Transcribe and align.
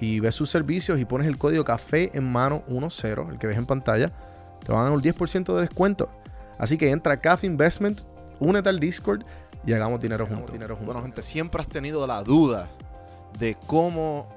y 0.00 0.20
ves 0.20 0.34
sus 0.34 0.50
servicios 0.50 0.98
y 0.98 1.04
pones 1.04 1.26
el 1.26 1.38
código 1.38 1.64
café 1.64 2.10
en 2.14 2.30
mano 2.30 2.62
10, 2.68 3.02
el 3.30 3.38
que 3.38 3.46
ves 3.46 3.56
en 3.56 3.66
pantalla, 3.66 4.10
te 4.64 4.72
van 4.72 4.82
a 4.82 4.84
dar 4.84 4.92
un 4.92 5.02
10% 5.02 5.54
de 5.54 5.60
descuento. 5.60 6.08
Así 6.58 6.78
que 6.78 6.90
entra 6.90 7.14
a 7.14 7.20
Cafe 7.20 7.46
Investment, 7.46 8.00
únete 8.40 8.68
al 8.68 8.80
Discord 8.80 9.24
y 9.66 9.72
hagamos 9.72 10.00
dinero 10.00 10.26
juntos. 10.26 10.52
Dinero 10.52 10.76
Bueno, 10.76 11.02
gente, 11.02 11.22
siempre 11.22 11.60
has 11.60 11.68
tenido 11.68 12.06
la 12.06 12.22
duda 12.22 12.70
de 13.38 13.56
cómo 13.66 14.28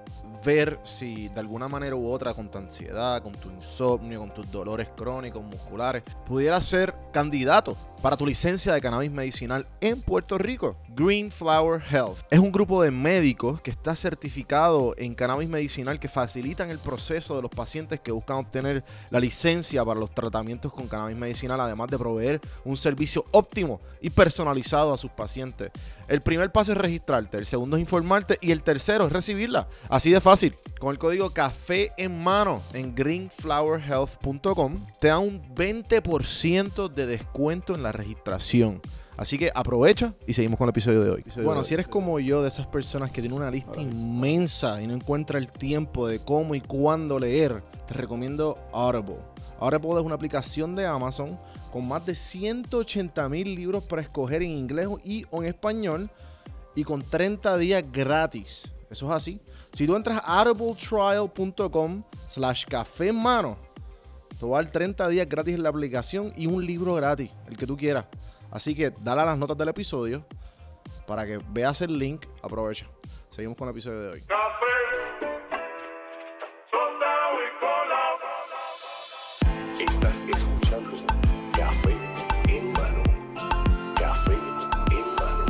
ver 0.44 0.80
si 0.84 1.28
de 1.30 1.40
alguna 1.40 1.68
manera 1.68 1.96
u 1.96 2.08
otra 2.10 2.34
con 2.34 2.50
tu 2.50 2.58
ansiedad, 2.58 3.22
con 3.22 3.34
tu 3.34 3.50
insomnio, 3.50 4.20
con 4.20 4.34
tus 4.34 4.52
dolores 4.52 4.88
crónicos, 4.96 5.44
musculares, 5.44 6.04
pudieras 6.26 6.66
ser 6.66 6.96
candidato 7.12 7.76
para 8.02 8.18
tu 8.18 8.26
licencia 8.26 8.74
de 8.74 8.82
cannabis 8.82 9.12
medicinal 9.12 9.68
en 9.82 10.02
Puerto 10.02 10.38
Rico. 10.38 10.78
Green 10.98 11.32
Flower 11.32 11.80
Health 11.80 12.18
es 12.32 12.40
un 12.40 12.52
grupo 12.52 12.82
de 12.82 12.90
médicos 12.90 13.62
que 13.62 13.70
está 13.70 13.96
certificado 13.96 14.96
en 14.98 15.14
cannabis 15.14 15.48
medicinal 15.48 16.00
que 16.00 16.08
facilitan 16.08 16.72
el 16.72 16.80
proceso 16.80 17.36
de 17.36 17.44
los 17.44 17.52
pacientes 17.52 18.00
que 18.00 18.12
buscan 18.12 18.38
obtener 18.38 18.84
la 19.12 19.20
licencia 19.20 19.86
para 19.86 20.00
los 20.00 20.10
tratamientos 20.10 20.74
con 20.74 20.88
cannabis 20.88 21.16
medicinal, 21.16 21.62
además 21.62 21.92
de 21.92 22.00
proveer 22.00 22.42
un 22.66 22.76
servicio 22.76 23.26
óptimo 23.32 23.80
y 24.02 24.10
personalizado 24.10 24.92
a 24.92 24.98
sus 24.98 25.12
pacientes. 25.12 25.70
El 26.08 26.22
primer 26.22 26.52
paso 26.52 26.72
es 26.72 26.80
registrarte, 26.80 27.38
el 27.38 27.46
segundo 27.46 27.78
es 27.78 27.82
informarte 27.82 28.40
y 28.42 28.50
el 28.50 28.64
tercero 28.64 29.06
es 29.06 29.12
recibirla. 29.12 29.68
Así 29.90 30.10
de 30.10 30.20
fácil. 30.20 30.56
Con 30.80 30.90
el 30.90 30.98
código 30.98 31.30
café 31.30 31.92
en 31.98 32.24
mano 32.24 32.60
en 32.74 32.96
greenflowerhealth.com 32.96 34.88
te 35.00 35.10
da 35.10 35.20
un 35.20 35.48
20% 35.54 36.92
de 36.92 37.06
descuento 37.06 37.76
en 37.76 37.84
la 37.84 37.92
registración. 37.92 38.82
Así 39.18 39.40
que 39.40 39.52
aprovecha 39.54 40.14
y 40.28 40.34
seguimos 40.34 40.60
con 40.60 40.66
el 40.66 40.70
episodio 40.70 41.04
de 41.04 41.10
hoy. 41.10 41.24
Bueno, 41.44 41.64
si 41.64 41.74
eres 41.74 41.88
como 41.88 42.20
yo, 42.20 42.44
de 42.44 42.50
esas 42.50 42.68
personas 42.68 43.12
que 43.12 43.20
tienen 43.20 43.38
una 43.38 43.50
lista 43.50 43.82
inmensa 43.82 44.80
y 44.80 44.86
no 44.86 44.94
encuentra 44.94 45.40
el 45.40 45.52
tiempo 45.52 46.08
de 46.08 46.20
cómo 46.20 46.54
y 46.54 46.62
cuándo 46.62 47.18
leer, 47.18 47.64
te 47.88 47.96
recomiendo 47.96 48.60
Audible. 48.72 49.18
Audible 49.60 50.00
es 50.00 50.06
una 50.06 50.14
aplicación 50.14 50.76
de 50.76 50.86
Amazon 50.86 51.38
con 51.72 51.88
más 51.88 52.06
de 52.06 52.14
180 52.14 53.28
mil 53.28 53.56
libros 53.56 53.84
para 53.84 54.04
escoger 54.04 54.44
en 54.44 54.52
inglés 54.52 54.88
y 55.04 55.26
o 55.32 55.42
en 55.42 55.50
español 55.50 56.12
y 56.76 56.84
con 56.84 57.02
30 57.02 57.58
días 57.58 57.84
gratis. 57.92 58.72
Eso 58.90 59.08
es 59.08 59.12
así. 59.12 59.42
Si 59.74 59.88
tú 59.88 59.96
entras 59.96 60.22
a 60.24 60.42
audibletrial.com 60.42 62.04
slash 62.28 62.66
café 62.66 63.08
en 63.08 63.16
mano, 63.16 63.58
te 64.40 64.46
va 64.46 64.60
a 64.60 64.64
dar 64.64 64.72
30 64.72 65.10
días 65.10 65.28
gratis 65.28 65.56
en 65.56 65.64
la 65.64 65.70
aplicación 65.70 66.32
y 66.36 66.46
un 66.46 66.64
libro 66.64 66.94
gratis, 66.94 67.32
el 67.50 67.58
que 67.58 67.66
tú 67.66 67.76
quieras. 67.76 68.06
Así 68.52 68.76
que 68.76 68.92
dale 69.02 69.22
a 69.22 69.26
las 69.26 69.38
notas 69.38 69.58
del 69.58 69.70
episodio 69.70 70.26
para 71.06 71.26
que 71.26 71.40
veas 71.50 71.82
el 71.82 71.98
link. 71.98 72.26
Aprovecha. 72.42 72.88
Seguimos 73.30 73.58
con 73.58 73.68
el 73.68 73.72
episodio 73.74 74.02
de 74.02 74.10
hoy. 74.10 74.24
Estás 79.80 80.24
escuchando 80.28 80.92
Café 81.56 81.94
en 82.50 82.72
mano. 82.74 83.04
Café 83.96 84.34
en 84.92 85.16
mano. 85.16 85.46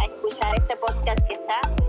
a 0.00 0.04
escuchar 0.04 0.54
este 0.56 0.76
podcast 0.76 1.26
que 1.26 1.34
está 1.34 1.81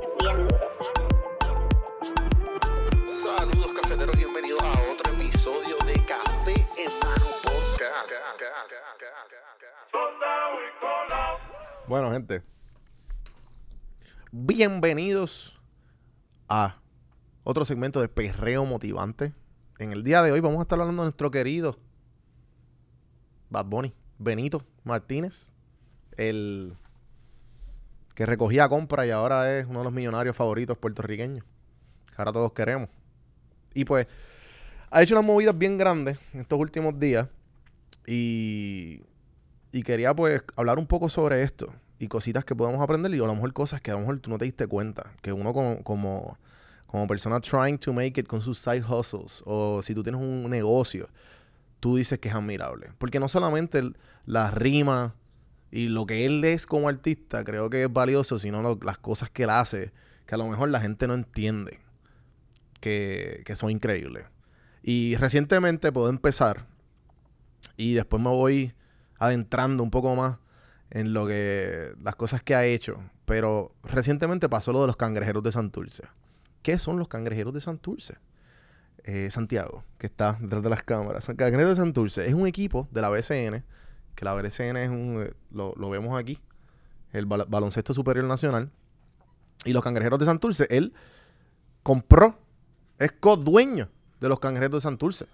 Bueno, 11.85 12.11
gente. 12.13 12.41
Bienvenidos 14.31 15.59
a 16.47 16.77
otro 17.43 17.65
segmento 17.65 17.99
de 17.99 18.07
Perreo 18.07 18.63
Motivante. 18.63 19.33
En 19.79 19.91
el 19.91 20.05
día 20.05 20.21
de 20.21 20.31
hoy 20.31 20.39
vamos 20.39 20.59
a 20.59 20.61
estar 20.61 20.79
hablando 20.79 21.01
de 21.01 21.07
nuestro 21.07 21.29
querido 21.29 21.77
Bad 23.49 23.65
Bunny, 23.65 23.93
Benito 24.17 24.63
Martínez, 24.85 25.51
el 26.15 26.77
que 28.15 28.25
recogía 28.25 28.69
compra 28.69 29.05
y 29.05 29.11
ahora 29.11 29.59
es 29.59 29.65
uno 29.65 29.79
de 29.79 29.85
los 29.85 29.93
millonarios 29.93 30.37
favoritos 30.37 30.77
puertorriqueños, 30.77 31.43
que 32.07 32.15
ahora 32.15 32.31
todos 32.31 32.53
queremos. 32.53 32.87
Y 33.73 33.83
pues 33.83 34.07
ha 34.89 35.03
hecho 35.03 35.15
unas 35.15 35.25
movidas 35.25 35.57
bien 35.57 35.77
grandes 35.77 36.17
en 36.33 36.39
estos 36.39 36.57
últimos 36.57 36.97
días 36.97 37.27
y, 38.07 39.01
y 39.73 39.83
quería 39.83 40.13
pues 40.15 40.43
hablar 40.55 40.77
un 40.79 40.87
poco 40.87 41.09
sobre 41.09 41.41
esto 41.43 41.73
y 41.99 42.07
cositas 42.07 42.45
que 42.45 42.55
podemos 42.55 42.79
aprender 42.81 43.13
y 43.13 43.15
a 43.17 43.25
lo 43.25 43.33
mejor 43.35 43.51
cosas 43.53 43.81
que 43.81 43.91
a 43.91 43.95
lo 43.95 44.01
mejor 44.01 44.19
tú 44.19 44.29
no 44.29 44.37
te 44.37 44.45
diste 44.45 44.67
cuenta, 44.67 45.11
que 45.21 45.33
uno 45.33 45.51
como, 45.53 45.83
como, 45.83 46.37
como 46.85 47.07
persona 47.07 47.41
trying 47.41 47.77
to 47.79 47.91
make 47.91 48.19
it 48.19 48.27
con 48.27 48.39
sus 48.39 48.59
side 48.59 48.83
hustles 48.87 49.41
o 49.45 49.81
si 49.81 49.93
tú 49.95 50.03
tienes 50.03 50.21
un 50.21 50.49
negocio, 50.49 51.09
tú 51.79 51.95
dices 51.97 52.19
que 52.19 52.29
es 52.29 52.35
admirable. 52.35 52.91
Porque 52.99 53.19
no 53.19 53.27
solamente 53.27 53.79
el- 53.79 53.97
las 54.25 54.53
rimas 54.53 55.11
y 55.71 55.87
lo 55.89 56.05
que 56.05 56.25
él 56.25 56.43
es 56.45 56.67
como 56.67 56.87
artista 56.87 57.43
creo 57.43 57.69
que 57.69 57.83
es 57.83 57.91
valioso, 57.91 58.37
sino 58.37 58.77
las 58.83 58.97
cosas 58.99 59.29
que 59.31 59.43
él 59.43 59.49
hace 59.49 59.91
que 60.27 60.35
a 60.35 60.37
lo 60.37 60.47
mejor 60.47 60.69
la 60.69 60.79
gente 60.79 61.07
no 61.07 61.15
entiende 61.15 61.79
que, 62.79 63.41
que 63.45 63.55
son 63.55 63.71
increíbles. 63.71 64.25
Y 64.83 65.15
recientemente 65.15 65.91
puedo 65.91 66.09
empezar 66.09 66.67
y 67.75 67.93
después 67.93 68.21
me 68.21 68.29
voy 68.29 68.73
adentrando 69.25 69.83
un 69.83 69.91
poco 69.91 70.15
más 70.15 70.37
en 70.89 71.13
lo 71.13 71.25
que 71.27 71.93
las 72.03 72.15
cosas 72.15 72.41
que 72.43 72.55
ha 72.55 72.65
hecho. 72.65 72.97
Pero 73.25 73.71
recientemente 73.83 74.49
pasó 74.49 74.71
lo 74.73 74.81
de 74.81 74.87
los 74.87 74.97
cangrejeros 74.97 75.43
de 75.43 75.51
Santurce. 75.51 76.03
¿Qué 76.61 76.77
son 76.77 76.97
los 76.99 77.07
cangrejeros 77.07 77.53
de 77.53 77.61
Santurce? 77.61 78.15
Eh, 79.05 79.29
Santiago, 79.31 79.83
que 79.97 80.07
está 80.07 80.37
detrás 80.39 80.63
de 80.63 80.69
las 80.69 80.83
cámaras. 80.83 81.25
Cangrejeros 81.25 81.77
de 81.77 81.83
Santurce 81.83 82.25
es 82.25 82.33
un 82.33 82.47
equipo 82.47 82.87
de 82.91 83.01
la 83.01 83.09
BCN, 83.09 83.63
que 84.15 84.25
la 84.25 84.33
BCN 84.33 84.77
es 84.77 84.89
un, 84.89 85.25
eh, 85.27 85.33
lo, 85.51 85.73
vemos 85.89 86.17
aquí, 86.17 86.39
el 87.11 87.25
bal- 87.27 87.45
baloncesto 87.49 87.93
superior 87.93 88.25
nacional. 88.25 88.69
Y 89.65 89.73
los 89.73 89.83
cangrejeros 89.83 90.19
de 90.19 90.25
Santurce, 90.25 90.67
él 90.69 90.93
compró, 91.81 92.37
es 92.99 93.11
co-dueño 93.13 93.89
de 94.21 94.29
los 94.29 94.39
cangrejeros 94.39 94.77
de 94.77 94.81
Santurce. 94.81 95.25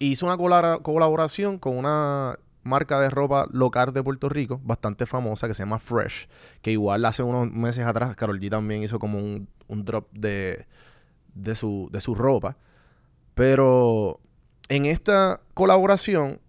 Hizo 0.00 0.26
una 0.26 0.36
colabora- 0.36 0.78
colaboración 0.82 1.58
con 1.58 1.76
una 1.78 2.36
marca 2.64 2.98
de 3.00 3.10
ropa 3.10 3.46
local 3.52 3.92
de 3.92 4.02
Puerto 4.02 4.28
Rico, 4.28 4.60
bastante 4.64 5.06
famosa, 5.06 5.46
que 5.46 5.54
se 5.54 5.62
llama 5.62 5.78
Fresh, 5.78 6.28
que 6.62 6.72
igual 6.72 7.04
hace 7.04 7.22
unos 7.22 7.50
meses 7.52 7.84
atrás, 7.86 8.16
Carol 8.16 8.40
G 8.40 8.50
también 8.50 8.82
hizo 8.82 8.98
como 8.98 9.18
un, 9.18 9.48
drop 9.68 10.10
de, 10.12 10.66
de, 11.34 11.54
su, 11.54 11.88
de 11.92 12.00
su 12.00 12.14
ropa. 12.14 12.56
Pero 13.34 14.20
en 14.68 14.86
esta 14.86 15.40
colaboración, 15.54 16.40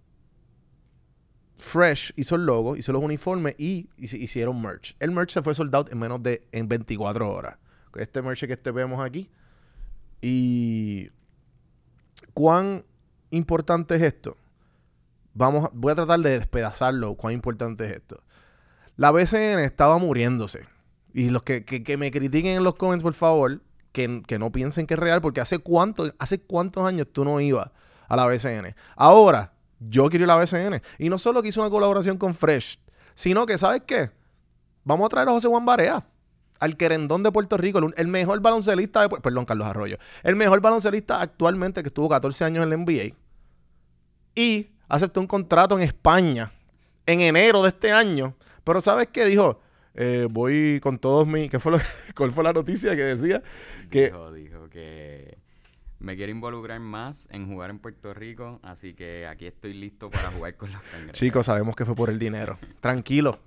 Fresh 1.58 2.14
hizo 2.16 2.36
el 2.36 2.46
logo, 2.46 2.76
hizo 2.76 2.92
los 2.92 3.02
uniformes 3.04 3.56
y 3.58 3.88
hici- 3.98 4.20
hicieron 4.20 4.62
merch. 4.62 4.96
El 5.00 5.12
merch 5.12 5.32
se 5.32 5.42
fue 5.42 5.56
sold 5.56 5.74
out 5.76 5.92
en 5.92 6.00
menos 6.00 6.22
de 6.22 6.46
en 6.52 6.68
24 6.68 7.30
horas. 7.32 7.58
Este 7.96 8.22
merch 8.22 8.46
que 8.46 8.54
este 8.54 8.72
vemos 8.72 9.04
aquí. 9.04 9.30
Y 10.22 11.10
cuán 12.34 12.84
importante 13.32 13.96
es 13.96 14.02
esto. 14.02 14.38
Vamos, 15.36 15.70
voy 15.74 15.92
a 15.92 15.96
tratar 15.96 16.20
de 16.22 16.40
despedazarlo. 16.40 17.14
Cuán 17.16 17.34
importante 17.34 17.86
es 17.86 17.92
esto. 17.92 18.24
La 18.96 19.12
BCN 19.12 19.60
estaba 19.60 19.98
muriéndose. 20.00 20.66
Y 21.14 21.30
los 21.30 21.44
que, 21.44 21.64
que- 21.66 21.84
que 21.84 21.98
me 21.98 22.10
critiquen 22.12 22.56
en 22.58 22.64
los 22.64 22.76
comments, 22.76 23.04
por 23.04 23.14
favor, 23.14 23.62
que, 23.92 24.24
que 24.26 24.40
no 24.40 24.52
piensen 24.52 24.88
que 24.88 24.94
es 24.96 25.00
real, 25.00 25.22
porque 25.22 25.42
hace 25.42 25.60
cuánto, 25.60 26.12
hace 26.20 26.40
cuántos 26.42 26.86
años 26.88 27.08
tú 27.12 27.24
no 27.26 27.40
ibas 27.40 27.70
a 28.08 28.16
la 28.16 28.26
BCN. 28.26 28.76
Ahora, 28.96 29.54
yo 29.80 30.10
quiero 30.10 30.26
ir 30.26 30.32
a 30.32 30.36
la 30.38 30.42
BCN. 30.42 30.82
Y 31.00 31.10
no 31.10 31.18
solo 31.18 31.42
que 31.42 31.50
hice 31.50 31.60
una 31.60 31.70
colaboración 31.70 32.18
con 32.18 32.34
Fresh, 32.34 32.80
sino 33.14 33.46
que, 33.46 33.58
¿sabes 33.58 33.84
qué? 33.86 34.12
Vamos 34.84 35.06
a 35.06 35.10
traer 35.10 35.28
a 35.30 35.32
José 35.32 35.48
Juan 35.48 35.66
Barea. 35.66 36.06
Al 36.60 36.78
querendón 36.78 37.22
de 37.24 37.32
Puerto 37.34 37.58
Rico, 37.58 37.80
el, 37.80 37.94
el 37.98 38.08
mejor 38.08 38.40
baloncelista 38.40 39.02
de 39.02 39.10
Perdón, 39.10 39.44
Carlos 39.44 39.68
Arroyo. 39.68 39.98
El 40.24 40.38
mejor 40.38 40.62
baloncelista 40.62 41.20
actualmente 41.22 41.84
que 41.84 41.88
estuvo 41.90 42.08
14 42.08 42.46
años 42.46 42.64
en 42.64 42.70
la 42.70 42.78
NBA. 42.78 43.14
Y 44.36 44.70
aceptó 44.88 45.20
un 45.20 45.28
contrato 45.28 45.78
en 45.78 45.84
España 45.84 46.52
en 47.06 47.22
enero 47.22 47.62
de 47.62 47.70
este 47.70 47.92
año. 47.92 48.36
Pero 48.64 48.82
¿sabes 48.82 49.08
qué? 49.12 49.26
Dijo, 49.26 49.62
Eh, 49.98 50.28
voy 50.30 50.82
con 50.82 51.00
todos 51.00 51.26
mis... 51.26 51.50
¿Qué 51.50 51.58
fue 51.58 51.72
lo, 51.72 51.78
¿Cuál 52.18 52.32
fue 52.32 52.44
la 52.44 52.52
noticia 52.52 52.96
que 52.98 53.04
decía? 53.04 53.42
Que 53.90 54.08
Dijo, 54.08 54.34
dijo 54.34 54.70
que 54.70 55.38
me 56.00 56.18
quiero 56.18 56.32
involucrar 56.34 56.82
más 56.82 57.30
en 57.32 57.48
jugar 57.48 57.70
en 57.70 57.80
Puerto 57.80 58.14
Rico, 58.14 58.60
así 58.62 58.94
que 58.94 59.26
aquí 59.26 59.46
estoy 59.48 59.74
listo 59.74 60.10
para 60.10 60.30
jugar 60.32 60.58
con 60.58 60.72
los 60.74 60.82
cangrejos. 60.82 61.18
Chicos, 61.18 61.46
sabemos 61.46 61.76
que 61.78 61.86
fue 61.86 61.96
por 61.96 62.10
el 62.10 62.20
dinero. 62.20 62.58
Tranquilo. 62.82 63.40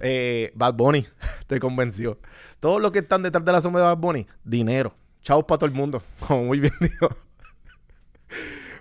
Eh, 0.00 0.52
Bad 0.54 0.74
Bunny 0.74 1.04
te 1.48 1.58
convenció. 1.58 2.20
Todos 2.60 2.80
los 2.80 2.92
que 2.92 3.00
están 3.00 3.22
detrás 3.24 3.44
de 3.44 3.50
la 3.52 3.60
sombra 3.60 3.82
de 3.82 3.88
Bad 3.88 3.98
Bunny, 3.98 4.26
dinero. 4.44 4.94
Chao 5.22 5.44
para 5.44 5.58
todo 5.58 5.66
el 5.66 5.74
mundo. 5.74 6.00
Como 6.20 6.44
muy 6.44 6.60
bien 6.60 6.74
dijo. 6.80 7.08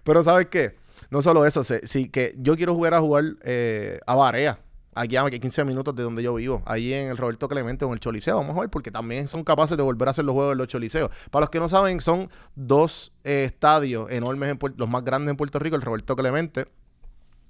Pero 0.03 0.21
¿sabes 0.21 0.45
qué? 0.47 0.75
No 1.13 1.21
solo 1.21 1.45
eso, 1.45 1.63
sí 1.63 2.09
que 2.09 2.33
yo 2.39 2.55
quiero 2.57 2.73
jugar 2.73 2.95
a 2.95 2.99
jugar 2.99 3.23
eh, 3.43 3.99
a 4.05 4.15
Barea. 4.15 4.59
Aquí 4.95 5.15
a 5.15 5.27
15 5.29 5.63
minutos 5.63 5.95
de 5.95 6.01
donde 6.03 6.21
yo 6.23 6.33
vivo. 6.33 6.61
Ahí 6.65 6.91
en 6.93 7.09
el 7.09 7.17
Roberto 7.17 7.47
Clemente 7.47 7.85
o 7.85 7.87
en 7.89 7.93
el 7.93 7.99
Choliseo. 7.99 8.35
Vamos 8.37 8.57
a 8.57 8.61
ver, 8.61 8.69
porque 8.69 8.89
también 8.91 9.27
son 9.27 9.43
capaces 9.43 9.77
de 9.77 9.83
volver 9.83 10.07
a 10.07 10.11
hacer 10.11 10.25
los 10.25 10.33
juegos 10.33 10.53
en 10.53 10.57
los 10.57 10.67
Choliseos. 10.67 11.11
Para 11.29 11.41
los 11.43 11.49
que 11.51 11.59
no 11.59 11.67
saben, 11.67 12.01
son 12.01 12.29
dos 12.55 13.11
eh, 13.23 13.43
estadios 13.45 14.11
enormes, 14.11 14.49
en 14.51 14.59
los 14.75 14.89
más 14.89 15.03
grandes 15.03 15.29
en 15.31 15.37
Puerto 15.37 15.59
Rico, 15.59 15.75
el 15.75 15.83
Roberto 15.83 16.15
Clemente 16.15 16.65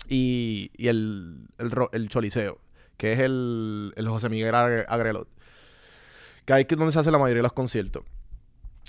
y, 0.10 0.72
y 0.76 0.90
el, 0.90 1.48
el, 1.58 1.72
el 1.94 2.10
Choliseo, 2.10 2.60
que 2.98 3.14
es 3.14 3.20
el, 3.20 3.94
el 3.96 4.10
José 4.10 4.28
Miguel 4.28 4.54
Agre- 4.56 4.86
Agrelot. 4.90 5.30
Que 6.44 6.52
ahí 6.52 6.66
es 6.70 6.78
donde 6.78 6.92
se 6.92 7.00
hace 7.00 7.12
la 7.12 7.18
mayoría 7.18 7.40
de 7.40 7.44
los 7.44 7.54
conciertos. 7.54 8.04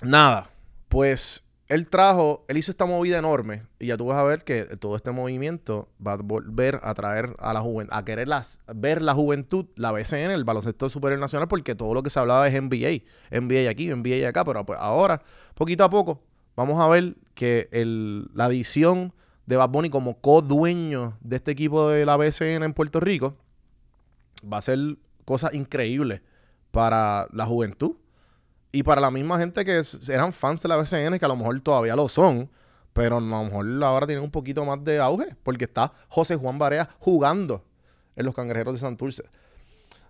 Nada, 0.03 0.49
pues 0.89 1.44
él 1.69 1.89
trajo, 1.89 2.45
él 2.49 2.59
hizo 2.59 2.71
esta 2.71 2.85
movida 2.85 3.19
enorme 3.19 3.63
y 3.79 3.87
ya 3.87 3.97
tú 3.97 4.07
vas 4.07 4.19
a 4.19 4.25
ver 4.25 4.45
que 4.45 4.65
todo 4.77 4.97
este 4.97 5.13
movimiento 5.13 5.89
va 6.05 6.13
a 6.13 6.17
volver 6.17 6.79
a 6.83 6.93
traer 6.95 7.35
a 7.39 7.53
la 7.55 7.61
juventud, 7.61 7.95
a 7.95 8.05
querer 8.05 8.29
las- 8.29 8.61
ver 8.75 9.01
la 9.01 9.15
juventud, 9.15 9.67
la 9.77 9.91
BCN, 9.93 10.33
el 10.33 10.45
baloncesto 10.45 10.89
superior 10.91 11.21
nacional, 11.21 11.49
porque 11.49 11.75
todo 11.75 11.95
lo 11.95 12.03
que 12.03 12.11
se 12.11 12.21
hablaba 12.21 12.47
es 12.49 12.55
NBA, 12.55 13.03
NBA 13.31 13.71
aquí, 13.71 13.91
NBA 13.91 14.29
acá, 14.29 14.45
pero 14.45 14.65
pues 14.67 14.79
ahora, 14.79 15.23
poquito 15.55 15.85
a 15.85 15.91
poco, 15.91 16.23
vamos 16.55 16.81
a 16.81 16.89
ver 16.89 17.17
que 17.35 17.69
el, 17.73 18.29
la 18.35 18.45
adición 18.47 19.15
de 19.47 19.57
Bad 19.57 19.71
como 19.91 20.21
co-dueño 20.21 21.17
de 21.21 21.37
este 21.37 21.51
equipo 21.51 21.89
de 21.89 22.05
la 22.07 22.17
BCN 22.17 22.63
en 22.63 22.75
Puerto 22.75 23.01
Rico 23.01 23.37
va 24.51 24.59
a 24.59 24.63
ser 24.63 24.79
cosas 25.25 25.55
increíbles 25.55 26.21
para 26.71 27.27
la 27.33 27.47
juventud 27.47 27.97
y 28.75 28.83
para 28.83 29.01
la 29.01 29.13
misma 29.13 29.39
gente 29.39 29.65
que 29.65 29.81
eran 30.09 30.33
fans 30.33 30.63
de 30.63 30.69
la 30.69 30.77
BCN, 30.77 31.17
que 31.21 31.25
a 31.25 31.29
lo 31.29 31.37
mejor 31.37 31.61
todavía 31.61 31.95
lo 31.95 32.09
son, 32.09 32.51
pero 32.93 33.19
a 33.19 33.21
lo 33.21 33.45
mejor 33.45 33.85
ahora 33.85 34.05
tienen 34.05 34.25
un 34.25 34.33
poquito 34.33 34.65
más 34.65 34.83
de 34.83 34.99
auge, 34.99 35.37
porque 35.45 35.67
está 35.67 35.93
José 36.09 36.35
Juan 36.35 36.59
Barea 36.59 36.89
jugando 36.99 37.65
en 38.17 38.27
los 38.27 38.35
cangrejeros 38.35 38.75
de 38.75 38.81
Santurce. 38.81 39.23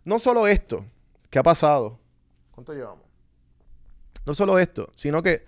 No 0.03 0.19
solo 0.19 0.47
esto, 0.47 0.87
¿qué 1.29 1.39
ha 1.39 1.43
pasado? 1.43 1.99
¿Cuánto 2.53 2.73
llevamos? 2.73 3.05
No 4.25 4.33
solo 4.33 4.59
esto, 4.59 4.91
sino 4.97 5.23
que 5.23 5.45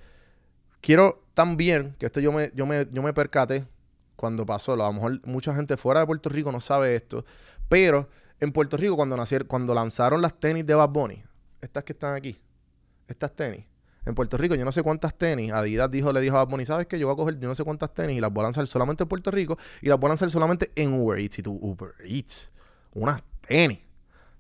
quiero 0.83 1.23
también, 1.33 1.97
que 1.99 2.05
esto 2.05 2.21
yo 2.21 2.33
me, 2.33 2.51
yo 2.55 2.67
me, 2.67 2.87
yo 2.93 3.03
me 3.03 3.15
percaté 3.15 3.67
cuando 4.15 4.45
pasó, 4.45 4.75
a 4.75 4.77
lo 4.77 4.93
mejor 4.93 5.27
mucha 5.27 5.55
gente 5.55 5.79
fuera 5.79 6.01
de 6.01 6.07
Puerto 6.07 6.29
Rico 6.29 6.53
no 6.53 6.61
sabe 6.61 6.95
esto, 6.95 7.25
pero 7.71 8.11
en 8.41 8.53
Puerto 8.53 8.77
Rico 8.77 8.95
cuando 8.95 9.17
nacieron, 9.17 9.49
cuando 9.49 9.73
lanzaron 9.73 10.21
las 10.21 10.39
tenis 10.39 10.67
de 10.67 10.75
Bad 10.75 10.91
Bunny, 10.91 11.23
estas 11.63 11.83
que 11.83 11.95
están 11.95 12.15
aquí, 12.15 12.39
estas 13.09 13.35
tenis. 13.35 13.65
En 14.05 14.15
Puerto 14.15 14.37
Rico, 14.37 14.55
yo 14.55 14.65
no 14.65 14.71
sé 14.71 14.83
cuántas 14.83 15.15
tenis. 15.17 15.53
Adidas 15.53 15.91
dijo, 15.91 16.13
le 16.13 16.21
dijo 16.21 16.39
a 16.39 16.45
Bunny, 16.45 16.65
¿sabes 16.65 16.87
qué? 16.87 16.99
Yo 16.99 17.09
voy 17.09 17.15
a 17.15 17.17
coger 17.17 17.41
yo 17.41 17.49
no 17.49 17.55
sé 17.55 17.65
cuántas 17.65 17.93
tenis 17.93 18.17
y 18.17 18.21
las 18.21 18.33
voy 18.33 18.43
a 18.43 18.45
lanzar 18.45 18.67
solamente 18.69 19.03
en 19.03 19.09
Puerto 19.09 19.33
Rico 19.33 19.59
y 19.83 19.89
las 19.89 19.99
voy 19.99 20.07
a 20.07 20.11
lanzar 20.11 20.31
solamente 20.31 20.71
en 20.77 20.93
Uber 20.93 21.19
Eats. 21.19 21.41
Y 21.41 21.43
tú, 21.43 21.59
Uber 21.61 21.93
Eats, 22.05 22.53
unas 22.95 23.23
tenis. 23.41 23.81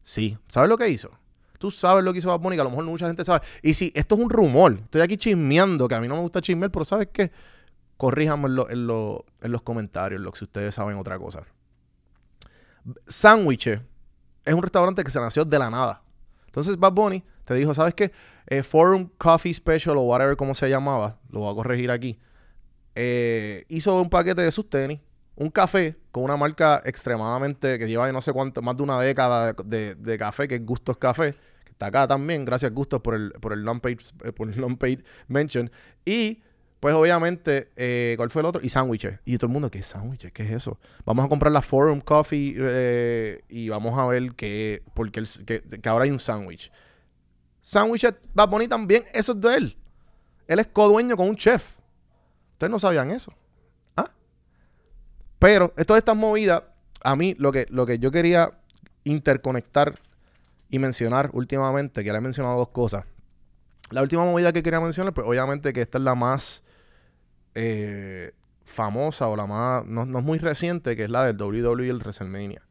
Sí. 0.04 0.38
¿Sabes 0.46 0.70
lo 0.70 0.78
que 0.78 0.88
hizo? 0.88 1.10
Tú 1.58 1.72
sabes 1.72 2.04
lo 2.04 2.12
que 2.12 2.20
hizo 2.20 2.28
Bad 2.28 2.48
que 2.52 2.60
a 2.60 2.64
lo 2.64 2.70
mejor 2.70 2.84
mucha 2.84 3.08
gente 3.08 3.24
sabe. 3.24 3.44
Y 3.60 3.74
sí, 3.74 3.90
esto 3.94 4.14
es 4.14 4.20
un 4.20 4.30
rumor. 4.30 4.78
Estoy 4.84 5.00
aquí 5.00 5.16
chismeando, 5.16 5.88
que 5.88 5.94
a 5.96 6.00
mí 6.00 6.06
no 6.06 6.14
me 6.14 6.20
gusta 6.20 6.40
chismear, 6.40 6.70
pero 6.70 6.84
¿sabes 6.84 7.08
qué? 7.12 7.32
Corríjame 7.96 8.46
en, 8.46 8.58
en 8.70 9.52
los 9.52 9.62
comentarios, 9.62 10.20
lo 10.20 10.30
que 10.30 10.38
si 10.38 10.44
ustedes 10.44 10.74
saben 10.74 10.96
otra 10.96 11.18
cosa. 11.18 11.42
Sándwiches 13.08 13.80
es 14.44 14.54
un 14.54 14.62
restaurante 14.62 15.02
que 15.02 15.10
se 15.10 15.18
nació 15.18 15.44
de 15.44 15.58
la 15.58 15.70
nada. 15.70 16.02
Entonces 16.56 16.78
Bad 16.78 16.92
Bunny 16.92 17.22
te 17.44 17.52
dijo, 17.52 17.74
¿sabes 17.74 17.92
qué? 17.92 18.12
Eh, 18.46 18.62
Forum 18.62 19.10
Coffee 19.18 19.52
Special 19.52 19.98
o 19.98 20.00
whatever 20.00 20.36
como 20.36 20.54
se 20.54 20.70
llamaba, 20.70 21.18
lo 21.28 21.40
voy 21.40 21.52
a 21.52 21.54
corregir 21.54 21.90
aquí, 21.90 22.18
eh, 22.94 23.66
hizo 23.68 24.00
un 24.00 24.08
paquete 24.08 24.40
de 24.40 24.50
sus 24.50 24.70
tenis, 24.70 25.00
un 25.34 25.50
café 25.50 25.98
con 26.10 26.24
una 26.24 26.38
marca 26.38 26.80
extremadamente, 26.86 27.78
que 27.78 27.86
lleva 27.86 28.10
no 28.10 28.22
sé 28.22 28.32
cuánto, 28.32 28.62
más 28.62 28.74
de 28.74 28.82
una 28.84 28.98
década 29.02 29.52
de, 29.52 30.16
café, 30.18 30.48
que 30.48 30.54
es 30.54 30.64
Gustos 30.64 30.96
Café, 30.96 31.34
que 31.62 31.72
está 31.72 31.88
acá 31.88 32.08
también, 32.08 32.46
gracias 32.46 32.72
Gustos 32.72 33.02
por 33.02 33.14
el, 33.14 33.32
por 33.32 33.52
el 33.52 33.62
non-paid 33.62 34.00
eh, 34.24 34.32
non-paid 34.56 35.00
mention. 35.28 35.70
Y 36.06 36.40
pues 36.80 36.94
obviamente, 36.94 37.70
eh, 37.76 38.14
¿cuál 38.16 38.30
fue 38.30 38.40
el 38.42 38.46
otro? 38.46 38.60
Y 38.62 38.68
sándwiches. 38.68 39.18
Y 39.24 39.38
todo 39.38 39.46
el 39.46 39.52
mundo, 39.52 39.70
¿qué 39.70 39.82
sándwiches? 39.82 40.32
¿Qué 40.32 40.42
es 40.44 40.50
eso? 40.50 40.78
Vamos 41.04 41.24
a 41.24 41.28
comprar 41.28 41.50
la 41.52 41.62
Forum 41.62 42.00
Coffee 42.00 42.54
eh, 42.58 43.40
y 43.48 43.68
vamos 43.68 43.98
a 43.98 44.06
ver 44.06 44.34
que, 44.34 44.82
porque 44.94 45.20
el- 45.20 45.28
que, 45.46 45.62
que 45.62 45.88
ahora 45.88 46.04
hay 46.04 46.10
un 46.10 46.20
sándwich. 46.20 46.70
Sándwiches, 47.60 48.14
Bad 48.34 48.48
Bunny 48.48 48.68
también, 48.68 49.04
eso 49.12 49.32
es 49.32 49.40
de 49.40 49.54
él. 49.54 49.76
Él 50.46 50.58
es 50.58 50.66
codueño 50.68 51.16
con 51.16 51.28
un 51.28 51.36
chef. 51.36 51.78
Ustedes 52.52 52.70
no 52.70 52.78
sabían 52.78 53.10
eso. 53.10 53.32
¿Ah? 53.96 54.10
Pero, 55.38 55.70
todas 55.86 55.98
estas 55.98 56.16
movidas, 56.16 56.62
a 57.02 57.16
mí 57.16 57.34
lo 57.38 57.52
que, 57.52 57.66
lo 57.70 57.86
que 57.86 57.98
yo 57.98 58.10
quería 58.10 58.52
interconectar 59.04 59.94
y 60.68 60.78
mencionar 60.78 61.30
últimamente, 61.32 62.04
que 62.04 62.12
le 62.12 62.18
he 62.18 62.20
mencionado 62.20 62.56
dos 62.58 62.68
cosas. 62.68 63.04
La 63.90 64.02
última 64.02 64.24
movida 64.24 64.52
que 64.52 64.62
quería 64.62 64.80
mencionar, 64.80 65.14
pues 65.14 65.26
obviamente 65.26 65.72
que 65.72 65.82
esta 65.82 65.98
es 65.98 66.04
la 66.04 66.14
más 66.14 66.62
eh, 67.54 68.32
famosa 68.64 69.28
o 69.28 69.36
la 69.36 69.46
más, 69.46 69.86
no, 69.86 70.04
no 70.04 70.18
es 70.18 70.24
muy 70.24 70.38
reciente, 70.38 70.96
que 70.96 71.04
es 71.04 71.10
la 71.10 71.24
del 71.24 71.40
WWE 71.40 71.86
y 71.86 71.88
el 71.88 71.98
WrestleMania. 71.98 72.62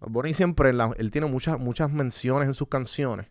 Bunny 0.00 0.34
siempre, 0.34 0.70
él 0.70 1.10
tiene 1.10 1.26
muchas, 1.26 1.58
muchas 1.58 1.90
menciones 1.90 2.48
en 2.48 2.54
sus 2.54 2.68
canciones 2.68 3.26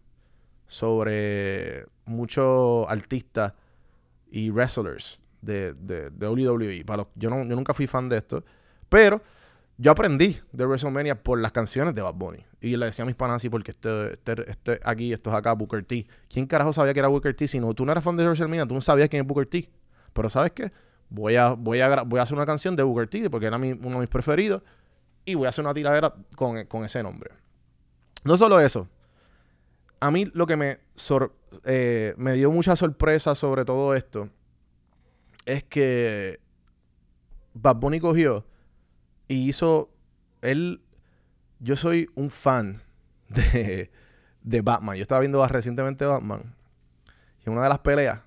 sobre 0.68 1.86
muchos 2.06 2.88
artistas 2.90 3.54
y 4.32 4.50
wrestlers 4.50 5.22
de, 5.42 5.74
de, 5.74 6.10
WWE. 6.10 6.84
Yo, 7.16 7.30
no, 7.30 7.44
yo 7.44 7.56
nunca 7.56 7.74
fui 7.74 7.86
fan 7.88 8.10
de 8.10 8.18
esto, 8.18 8.44
pero 8.90 9.22
yo 9.78 9.92
aprendí 9.92 10.40
de 10.52 10.66
WrestleMania 10.66 11.22
por 11.24 11.40
las 11.40 11.52
canciones 11.52 11.96
de 11.96 12.02
Bad 12.02 12.14
Bunny. 12.14 12.46
Y 12.62 12.78
le 12.78 12.86
decía 12.86 13.04
a 13.04 13.06
mis 13.06 13.16
panas 13.16 13.38
así, 13.38 13.50
porque 13.50 13.72
este, 13.72 14.14
este, 14.14 14.50
este 14.52 14.80
aquí, 14.84 15.12
esto 15.12 15.30
es 15.30 15.36
acá, 15.36 15.54
Booker 15.54 15.84
T. 15.84 16.06
¿Quién 16.30 16.46
carajo 16.46 16.72
sabía 16.74 16.94
que 16.94 17.00
era 17.00 17.08
Booker 17.08 17.36
T? 17.36 17.48
Si 17.48 17.60
no, 17.60 17.74
tú 17.74 17.86
no 17.86 17.92
eras 17.92 18.04
fan 18.04 18.16
de 18.16 18.24
WrestleMania, 18.24 18.66
tú 18.68 18.74
no 18.76 18.82
sabías 18.82 19.10
quién 19.10 19.22
es 19.24 19.28
Booker 19.28 19.48
T. 19.48 19.70
Pero 20.14 20.30
¿sabes 20.30 20.52
qué? 20.52 20.72
Voy 21.10 21.36
a, 21.36 21.54
voy 21.54 21.80
a, 21.82 22.04
voy 22.04 22.20
a 22.20 22.24
hacer 22.24 22.36
una 22.36 22.46
canción 22.46 22.76
de 22.76 22.84
Booker 22.84 23.08
T, 23.08 23.30
porque 23.30 23.48
era 23.48 23.58
mi- 23.58 23.72
uno 23.74 23.90
de 23.96 24.00
mis 24.00 24.10
preferidos, 24.10 24.62
y 25.26 25.36
voy 25.36 25.46
a 25.48 25.50
hacer 25.50 25.66
una 25.66 25.74
tiradera 25.74 26.14
con, 26.36 26.66
con 26.66 26.86
ese 26.86 27.02
nombre. 27.04 27.32
No 28.24 28.38
solo 28.38 28.60
eso. 28.60 28.88
A 30.00 30.12
mí 30.12 30.26
lo 30.34 30.46
que 30.48 30.56
me, 30.56 30.80
sor- 30.96 31.34
eh, 31.66 32.14
me 32.18 32.34
dio 32.34 32.52
mucha 32.52 32.76
sorpresa 32.76 33.36
sobre 33.36 33.66
todo 33.66 33.94
esto 33.96 34.30
es 35.46 35.64
que 35.64 36.40
Bad 37.54 37.76
Bunny 37.78 38.00
cogió 38.00 38.46
y 39.28 39.50
hizo. 39.50 39.90
Él. 40.42 40.82
Yo 41.60 41.76
soy 41.76 42.10
un 42.16 42.30
fan 42.30 42.82
de, 43.30 43.90
de 44.42 44.62
Batman. 44.62 44.98
Yo 44.98 45.02
estaba 45.02 45.22
viendo 45.22 45.46
recientemente 45.48 46.06
Batman. 46.06 46.56
Y 47.46 47.50
una 47.50 47.64
de 47.64 47.70
las 47.70 47.80
peleas 47.80 48.20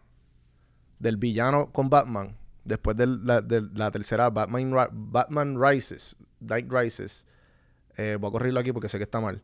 del 0.99 1.17
villano 1.17 1.73
con 1.73 1.89
Batman, 1.91 2.37
después 2.65 2.97
de 2.97 3.07
la, 3.07 3.41
de 3.41 3.63
la 3.75 3.91
tercera 3.91 4.31
Batman, 4.31 4.73
Batman 4.93 5.61
Rises, 5.61 6.17
Night 6.41 6.71
Rises, 6.71 7.27
eh, 7.97 8.17
voy 8.21 8.29
a 8.29 8.33
correrlo 8.33 8.61
aquí 8.61 8.73
porque 8.73 8.89
sé 8.89 8.99
que 8.99 9.05
está 9.05 9.21
mal. 9.21 9.43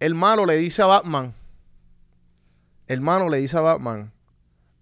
El 0.00 0.14
malo 0.14 0.46
le 0.46 0.56
dice 0.56 0.82
a 0.82 0.86
Batman, 0.86 1.34
el 2.86 3.00
malo 3.00 3.28
le 3.28 3.38
dice 3.38 3.56
a 3.56 3.60
Batman, 3.60 4.12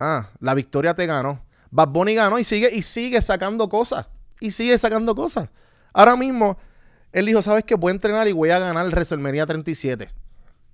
ah, 0.01 0.31
la 0.41 0.55
victoria 0.55 0.95
te 0.95 1.07
ganó. 1.07 1.45
Bad 1.71 1.89
Bunny 1.89 2.15
ganó 2.15 2.39
y 2.39 2.45
sigue, 2.45 2.71
y 2.73 2.83
sigue 2.83 3.23
sacando 3.23 3.69
cosas. 3.69 4.07
Y 4.43 4.51
sigue 4.51 4.77
sacando 4.79 5.15
cosas. 5.15 5.49
Ahora 5.93 6.17
mismo, 6.17 6.57
él 7.13 7.27
dijo, 7.27 7.43
¿sabes 7.43 7.65
qué? 7.65 7.75
Voy 7.75 7.91
a 7.91 7.95
entrenar 7.95 8.27
y 8.29 8.33
voy 8.33 8.51
a 8.51 8.59
ganar 8.59 8.85
el 8.87 8.93
WrestleMania 8.93 9.47
37. 9.47 10.09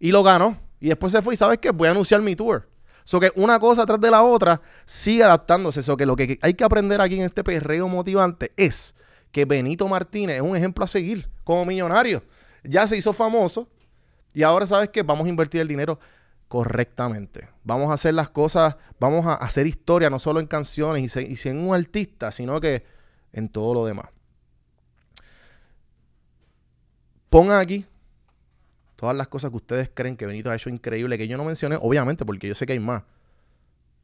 Y 0.00 0.10
lo 0.12 0.22
ganó. 0.22 0.56
Y 0.80 0.88
después 0.88 1.12
se 1.12 1.20
fue 1.22 1.34
y 1.34 1.36
¿sabes 1.36 1.58
qué? 1.58 1.70
Voy 1.70 1.88
a 1.88 1.90
anunciar 1.90 2.20
mi 2.22 2.36
tour. 2.36 2.68
So 3.04 3.18
que 3.18 3.32
una 3.36 3.58
cosa 3.58 3.84
tras 3.86 4.00
de 4.00 4.10
la 4.10 4.22
otra 4.22 4.60
sigue 4.86 5.24
adaptándose. 5.24 5.82
So 5.82 5.96
que 5.96 6.06
lo 6.06 6.14
que 6.14 6.38
hay 6.40 6.54
que 6.54 6.64
aprender 6.64 7.00
aquí 7.00 7.16
en 7.18 7.26
este 7.26 7.42
perreo 7.42 7.88
motivante 7.88 8.52
es 8.56 8.94
que 9.32 9.44
Benito 9.44 9.88
Martínez 9.88 10.36
es 10.36 10.42
un 10.42 10.56
ejemplo 10.56 10.84
a 10.84 10.86
seguir 10.86 11.28
como 11.42 11.64
millonario. 11.64 12.22
Ya 12.64 12.86
se 12.86 12.96
hizo 12.96 13.12
famoso 13.12 13.68
y 14.34 14.42
ahora 14.42 14.66
sabes 14.66 14.90
que 14.90 15.02
vamos 15.02 15.26
a 15.26 15.28
invertir 15.30 15.60
el 15.60 15.68
dinero 15.68 15.98
correctamente. 16.48 17.48
Vamos 17.64 17.90
a 17.90 17.94
hacer 17.94 18.14
las 18.14 18.30
cosas, 18.30 18.76
vamos 18.98 19.26
a 19.26 19.34
hacer 19.34 19.66
historia, 19.66 20.10
no 20.10 20.18
solo 20.18 20.40
en 20.40 20.46
canciones 20.46 21.02
y, 21.02 21.08
se- 21.08 21.22
y 21.22 21.36
ser 21.36 21.54
un 21.56 21.74
artista, 21.74 22.32
sino 22.32 22.60
que 22.60 22.84
en 23.38 23.48
todo 23.48 23.72
lo 23.72 23.86
demás. 23.86 24.08
Pongan 27.30 27.60
aquí 27.60 27.86
todas 28.96 29.16
las 29.16 29.28
cosas 29.28 29.50
que 29.50 29.56
ustedes 29.56 29.90
creen 29.94 30.16
que 30.16 30.26
Benito 30.26 30.50
ha 30.50 30.56
hecho 30.56 30.70
increíble, 30.70 31.16
que 31.16 31.28
yo 31.28 31.36
no 31.36 31.44
mencioné, 31.44 31.78
obviamente, 31.80 32.24
porque 32.26 32.48
yo 32.48 32.54
sé 32.54 32.66
que 32.66 32.72
hay 32.72 32.80
más. 32.80 33.04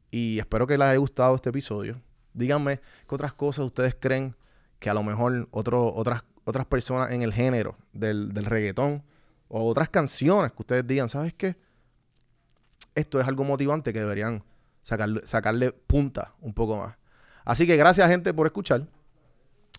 Y 0.09 0.39
espero 0.39 0.65
que 0.65 0.77
les 0.77 0.87
haya 0.87 0.97
gustado 0.97 1.35
este 1.35 1.49
episodio. 1.49 2.01
Díganme 2.33 2.79
qué 3.07 3.15
otras 3.15 3.33
cosas 3.33 3.65
ustedes 3.65 3.95
creen 3.99 4.35
que 4.79 4.89
a 4.89 4.93
lo 4.93 5.03
mejor 5.03 5.47
otras, 5.51 6.23
otras 6.45 6.65
personas 6.67 7.11
en 7.11 7.23
el 7.23 7.33
género 7.33 7.75
del, 7.91 8.33
del 8.33 8.45
reggaetón 8.45 9.03
o 9.49 9.67
otras 9.67 9.89
canciones 9.89 10.51
que 10.51 10.61
ustedes 10.61 10.87
digan, 10.87 11.09
¿sabes 11.09 11.33
qué? 11.33 11.57
Esto 12.93 13.19
es 13.19 13.27
algo 13.27 13.43
motivante 13.43 13.91
que 13.91 13.99
deberían 13.99 14.43
sacarle, 14.81 15.25
sacarle 15.25 15.71
punta 15.71 16.33
un 16.39 16.53
poco 16.53 16.77
más. 16.77 16.95
Así 17.43 17.67
que 17.67 17.75
gracias, 17.75 18.09
gente, 18.09 18.33
por 18.33 18.47
escuchar. 18.47 18.87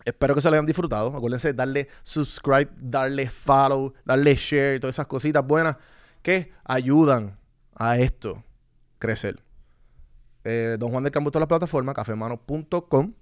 Espero 0.05 0.35
que 0.35 0.41
se 0.41 0.49
lo 0.49 0.55
hayan 0.55 0.65
disfrutado. 0.65 1.15
Acuérdense 1.15 1.49
de 1.49 1.53
darle 1.53 1.87
subscribe, 2.03 2.69
darle 2.77 3.29
follow, 3.29 3.93
darle 4.05 4.35
share, 4.35 4.79
todas 4.79 4.95
esas 4.95 5.07
cositas 5.07 5.45
buenas 5.45 5.77
que 6.21 6.51
ayudan 6.63 7.37
a 7.75 7.97
esto 7.97 8.43
crecer. 8.99 9.41
Eh, 10.43 10.77
Don 10.79 10.91
Juan 10.91 11.03
del 11.03 11.11
Campo, 11.11 11.29
todas 11.29 11.41
las 11.41 11.47
plataformas, 11.49 11.93
cafemano.com. 11.93 13.13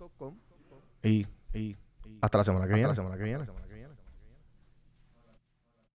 Y, 1.04 1.26
y 1.54 1.76
hasta 2.22 2.38
la 2.38 2.44
semana 2.44 2.68
que 2.68 2.74
viene. 2.74 2.90
Hasta 2.90 3.02
la 3.02 3.08
semana 3.08 3.18
que 3.18 3.24
viene. 3.24 3.65